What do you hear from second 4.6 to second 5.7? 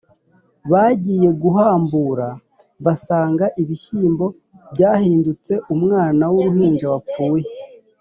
byahindutse